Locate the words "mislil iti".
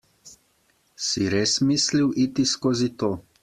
1.67-2.47